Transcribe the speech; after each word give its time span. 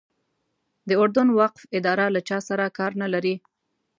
د 0.87 0.89
اردن 1.01 1.27
وقف 1.39 1.61
اداره 1.77 2.05
له 2.15 2.21
چا 2.29 2.37
سره 2.47 2.75
کار 2.77 2.91
نه 3.01 3.07
لري. 3.13 3.35